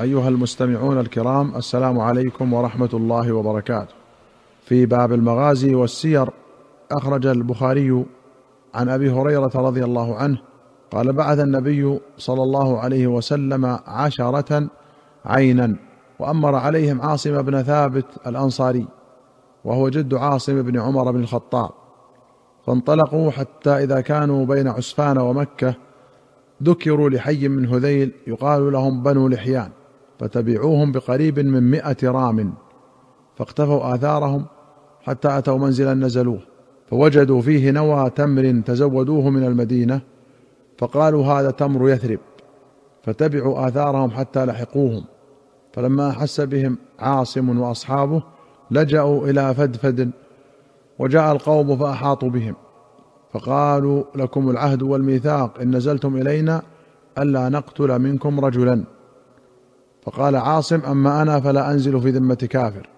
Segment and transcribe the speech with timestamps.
[0.00, 3.94] أيها المستمعون الكرام السلام عليكم ورحمة الله وبركاته.
[4.62, 6.30] في باب المغازي والسير
[6.92, 8.04] أخرج البخاري
[8.74, 10.38] عن أبي هريرة رضي الله عنه
[10.90, 14.68] قال بعث النبي صلى الله عليه وسلم عشرة
[15.24, 15.76] عينا
[16.18, 18.86] وأمر عليهم عاصم بن ثابت الأنصاري
[19.64, 21.70] وهو جد عاصم بن عمر بن الخطاب.
[22.66, 25.74] فانطلقوا حتى إذا كانوا بين عسفان ومكة
[26.62, 29.70] ذكروا لحي من هذيل يقال لهم بنو لحيان.
[30.18, 32.54] فتبعوهم بقريب من مئة رام.
[33.36, 34.44] فاقتفوا آثارهم
[35.02, 36.40] حتى أتوا منزلا نزلوه.
[36.90, 40.00] فوجدوا فيه نوى تمر تزودوه من المدينة.
[40.78, 42.18] فقالوا هذا تمر يثرب.
[43.02, 45.04] فتبعوا آثارهم حتى لحقوهم.
[45.72, 48.22] فلما أحس بهم عاصم وأصحابه
[48.70, 50.10] لجأوا إلى فدفد
[50.98, 52.54] وجاء القوم فأحاطوا بهم.
[53.32, 56.62] فقالوا لكم العهد والميثاق إن نزلتم إلينا
[57.18, 58.84] ألا نقتل منكم رجلا.
[60.04, 62.88] فقال عاصم أما أنا فلا أنزل في ذمة كافر.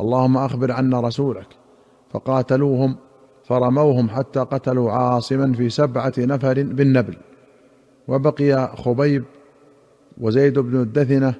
[0.00, 1.46] اللهم أخبر عنا رسولك.
[2.10, 2.96] فقاتلوهم
[3.44, 7.16] فرموهم حتى قتلوا عاصما في سبعة نفر بالنبل.
[8.08, 9.24] وبقي خبيب
[10.20, 11.34] وزيد بن الدثنة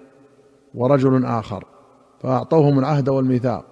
[0.74, 1.64] ورجل آخر.
[2.22, 3.64] فأعطوهم العهد والميثاق.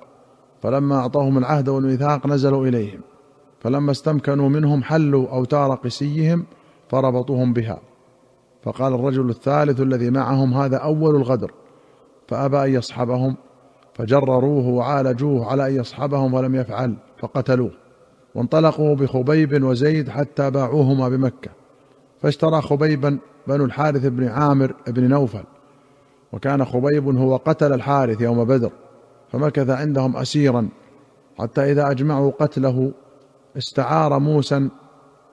[0.63, 3.01] فلما أعطوهم العهد والميثاق نزلوا إليهم.
[3.61, 6.45] فلما استمكنوا منهم حلوا أوتار قسيهم
[6.89, 7.81] فربطوهم بها.
[8.63, 11.53] فقال الرجل الثالث الذي معهم هذا أول الغدر
[12.29, 13.37] فأبى أن يصحبهم
[13.95, 17.71] فجرروه وعالجوه على أن يصحبهم ولم يفعل فقتلوه
[18.35, 21.51] وانطلقوا بخبيب وزيد حتى باعوهما بمكة.
[22.23, 25.45] فاشترى خبيبا بنو الحارث بن عامر بن نوفل
[26.33, 28.71] وكان خبيب هو قتل الحارث يوم بدر
[29.33, 30.69] فمكث عندهم اسيرا
[31.39, 32.93] حتى إذا أجمعوا قتله
[33.57, 34.69] استعار موسى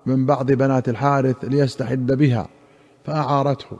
[0.05, 2.47] من بعض بنات الحارث ليستحد بها.
[3.03, 3.77] فأعارته.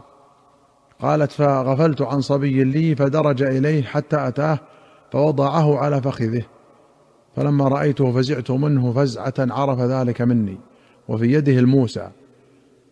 [1.02, 4.60] قالت فغفلت عن صبي لي فدرج إليه حتى أتاه
[5.12, 6.44] فوضعه على فخذه.
[7.36, 10.58] فلما رأيته فزعت منه فزعة عرف ذلك مني
[11.08, 12.10] وفي يده الموسى.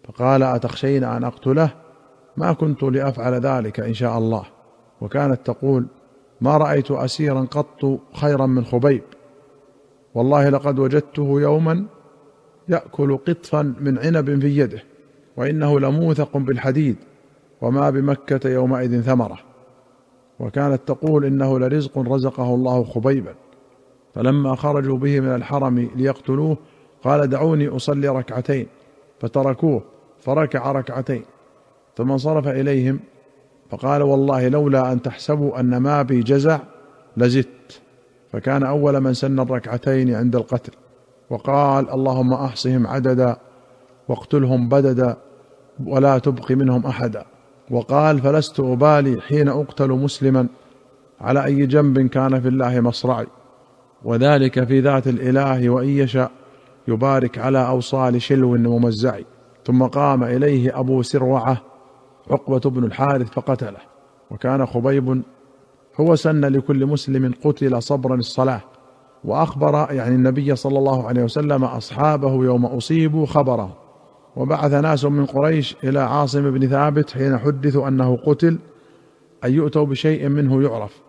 [0.03, 1.69] فقال أتخشين أن أقتله؟
[2.38, 4.44] ما كنت لأفعل ذلك إن شاء الله.
[5.02, 5.88] وكانت تقول
[6.41, 9.03] ما رأيت أسيرا قط خيرا من خبيب.
[10.16, 11.85] والله لقد وجدته يوما
[12.69, 14.84] يأكل قطفا من عنب في يده.
[15.38, 16.96] وإنه لموثق بالحديد
[17.62, 19.40] وما بمكة يومئذ ثمرة.
[20.40, 23.34] وكانت تقول إنه لرزق رزقه الله خبيبا.
[24.16, 26.58] فلما خرجوا به من الحرم ليقتلوه
[27.03, 28.68] قال دعوني أصلي ركعتين.
[29.20, 29.84] فتركوه
[30.20, 31.24] فركع ركعتين.
[31.97, 33.00] ثم انصرف إليهم
[33.70, 36.59] فقال والله لولا أن تحسبوا أن ما بي جزع
[37.18, 37.81] لزدت.
[38.31, 40.72] فكان أول من سن الركعتين عند القتل.
[41.30, 43.38] وقال اللهم أحصهم عددا
[44.08, 45.18] واقتلهم بددا
[45.86, 47.26] ولا تبقي منهم أحدا.
[47.72, 50.48] وقال فلست أبالي حين أقتل مسلما.
[51.22, 53.28] على أي جنب كان في الله مصرعي.
[54.04, 56.32] وذلك في ذات الإله وإن يشاء.
[56.88, 59.20] يبارك على أوصال شلو ممزع
[59.66, 61.62] ثم قام إليه أبو سروعة
[62.32, 63.80] عقبة بن الحارث فقتله.
[64.32, 65.22] وكان خبيب.
[66.00, 68.62] هو سن لكل مسلم قتل صبرا الصلاة.
[69.24, 73.87] وأخبر يعني النبي صلى الله عليه وسلم أصحابه يوم أصيبوا خبره.
[74.38, 78.59] وبعث ناس من قريش إلى عاصم بن ثابت حين حدثوا أنه قتل
[79.46, 81.02] أن يؤتوا بشيء منه يعرف.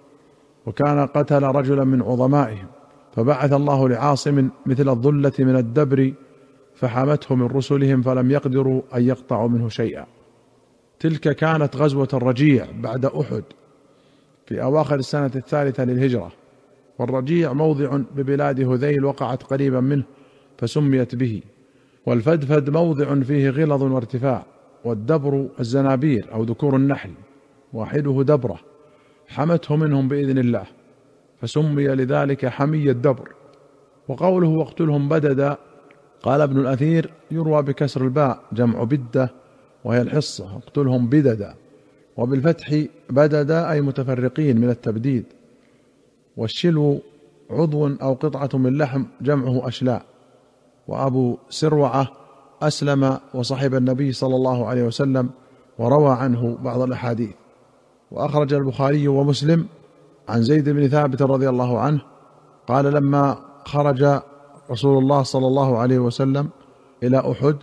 [0.67, 2.67] وكان قتل رجلا من عظمائهم.
[3.17, 6.13] فبعث الله لعاصم مثل الظلة من الدبر
[6.75, 10.07] فحمته من رسلهم فلم يقدروا أن يقطعوا منه شيئا.
[11.01, 13.45] تلك كانت غزوة الرجيع بعد أحد
[14.47, 16.33] في أواخر السنة الثالثة للهجرة.
[16.99, 20.05] والرجيع موضع ببلاد هذيل وقعت قريبا منه
[20.59, 21.43] فسميت به.
[22.07, 24.47] والفدفد موضع فيه غلظ وارتفاع
[24.85, 27.11] والدبر الزنابير أو ذكور النحل
[27.73, 28.61] واحدة دبرة
[29.29, 30.65] حمته منهم بإذن الله
[31.41, 33.33] فسمي لذلك حمي الدبر.
[34.09, 35.57] وقوله واقتلهم بددا
[36.23, 39.31] قال ابن الأثير يروى بكسر الباء جمع بدة
[39.85, 41.55] وهي الحصة اقتلهم بددا.
[42.17, 45.25] وبالفتح بددا أي متفرقين من التبديد.
[46.37, 47.01] والشلو
[47.51, 50.05] عضو أو قطعة من لحم جمعه أشلاء.
[50.89, 52.09] وأبو سروعة
[52.63, 55.31] أسلم وصحب النبي صلى الله عليه وسلم
[55.79, 57.31] وروى عنه بعض الأحاديث.
[58.11, 59.67] وأخرج البخاري ومسلم
[60.29, 62.01] عن زيد بن ثابت رضي الله عنه
[62.69, 64.21] قال لما خرج
[64.71, 66.49] رسول الله صلى الله عليه وسلم
[67.03, 67.57] إلى أحد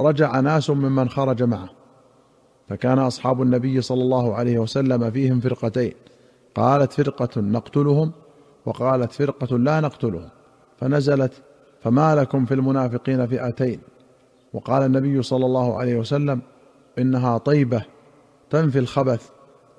[0.00, 1.68] رجع ناس ممن خرج معه.
[2.68, 5.92] فكان أصحاب النبي صلى الله عليه وسلم فيهم فرقتين
[6.54, 8.12] قالت فرقة نقتلهم
[8.66, 10.28] وقالت فرقة لا نقتلهم.
[10.78, 11.32] فنزلت
[11.86, 13.80] فما لكم في المنافقين فئتين.
[14.52, 16.40] وقال النبي صلى الله عليه وسلم
[16.98, 17.82] إنها طيبة
[18.50, 19.30] تنفي الخبث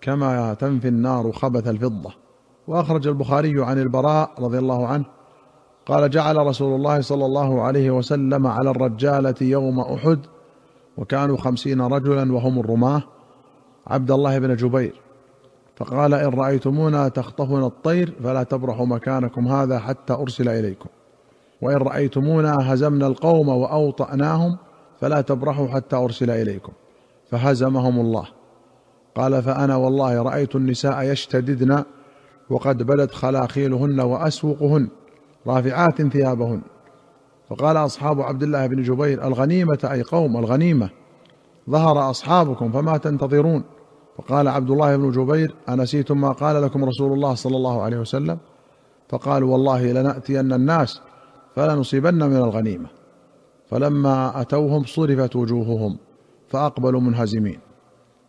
[0.01, 2.13] كما تنفي النار خبث الفضة.
[2.67, 5.05] وأخرج البخاري عن البراء رضي الله عنه
[5.85, 10.19] قال جعل رسول الله صلى الله عليه وسلم على الرجالة يوم أحد
[10.97, 13.03] وكانوا خمسين رجلا وهم الرماة
[13.87, 15.01] عبد الله بن جبير.
[15.75, 20.89] فقال إن رأيتمونا تخطفنا الطير فلا تبرحوا مكانكم هذا حتى أرسل إليكم.
[21.61, 24.57] وإن رأيتمونا هزمنا القوم وأوطأناهم
[25.01, 26.73] فلا تبرحوا حتى أرسل إليكم.
[27.31, 28.25] فهزمهم الله.
[29.15, 31.83] قال فأنا والله رأيت النساء يشتددن
[32.49, 34.89] وقد بدت خلاخيلهن وأسوقهن
[35.47, 36.61] رافعات ثيابهن.
[37.49, 40.89] فقال أصحاب عبد الله بن جبير الغنيمة أي قوم الغنيمة
[41.69, 43.63] ظهر أصحابكم فما تنتظرون.
[44.17, 48.37] فقال عبد الله بن جبير أنسيتم ما قال لكم رسول الله صلى الله عليه وسلم؟
[49.09, 51.01] فقالوا والله لنأتين الناس
[51.57, 52.87] فلنصيبن من الغنيمة.
[53.69, 55.97] فلما أتوهم صرفت وجوههم
[56.49, 57.59] فأقبلوا منهزمين.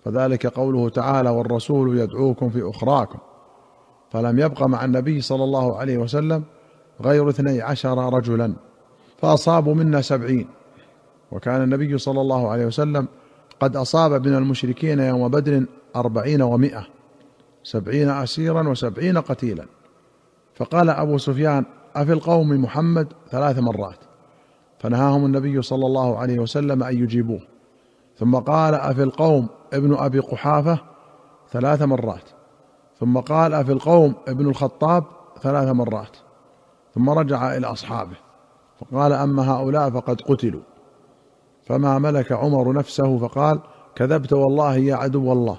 [0.04, 3.18] فذلك قوله تعالى والرسول يدعوكم في أخراكم
[4.10, 6.44] فلم يبق مع النبي صلى الله عليه وسلم
[7.00, 8.54] غير اثني عشر رجلا
[9.18, 10.48] فأصابوا منا سبعين.
[11.32, 13.08] وكان النبي صلى الله عليه وسلم
[13.60, 15.64] قد أصاب من المشركين يوم بدر
[15.96, 16.86] أربعين ومائة
[17.62, 19.66] سبعين أسيرا وسبعين قتيلا.
[20.54, 21.64] فقال أبو سفيان
[21.96, 23.98] أفي القوم محمد ثلاث مرات.
[24.78, 27.40] فنهاهم النبي صلى الله عليه وسلم أن يجيبوه.
[28.18, 30.78] ثم قال أفي القوم ابن أبي قحافة
[31.50, 32.30] ثلاث مرات.
[33.00, 35.04] ثم قال أفي القوم ابن الخطاب
[35.42, 36.16] ثلاث مرات.
[36.94, 38.16] ثم رجع إلى أصحابه.
[38.80, 40.62] فقال أما هؤلاء فقد قتلوا.
[41.66, 43.60] فما ملك عمر نفسه فقال
[43.94, 45.58] كذبت والله يا عدو الله.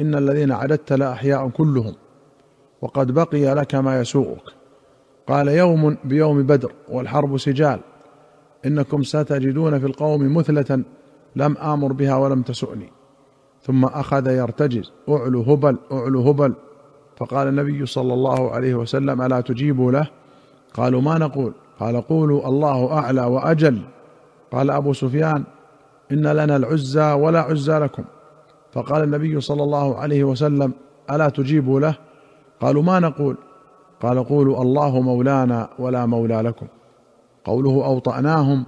[0.00, 1.94] إن الذين عددت لأحياء كلهم.
[2.82, 4.57] وقد بقي لك ما يسوءك.
[5.28, 7.80] قال يوم بيوم بدر والحرب سجال.
[8.66, 10.84] إنكم ستجدون في القوم مثلة
[11.36, 12.92] لم آمر بها ولم تسؤني.
[13.62, 16.54] ثم أخذ يرتجز أعلو هبل أعلو هبل.
[17.16, 20.06] فقال النبي صلى الله عليه وسلم ألا تجيبوا له؟
[20.74, 23.78] قالوا ما نقول؟ قال قولوا الله أعلى وأجل.
[24.52, 25.44] قال أبو سفيان
[26.12, 28.04] إن لنا العزى ولا عزى لكم.
[28.72, 30.72] فقال النبي صلى الله عليه وسلم
[31.10, 31.94] ألا تجيبوا له؟
[32.60, 33.36] قالوا ما نقول؟
[34.02, 36.66] قال قولوا الله مولانا ولا مولى لكم.
[37.44, 38.66] قوله أوطأناهم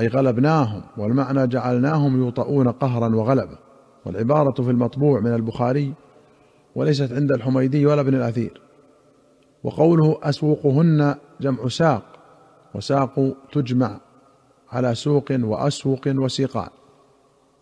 [0.00, 3.58] أي غلبناهم والمعنى جعلناهم يوطؤون قهرا وغلبه
[4.06, 5.94] والعبارة في المطبوع من البخاري
[6.74, 8.60] وليست عند الحميدي ولا ابن الأثير.
[9.64, 12.02] وقوله أسوقهن جمع ساق
[12.74, 14.00] وساق تجمع
[14.72, 16.68] على سوق وأسوق وسيقان.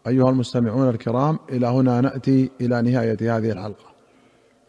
[0.06, 3.92] أيها المستمعون الكرام إلى هنا نأتي إلى نهاية هذه الحلقة.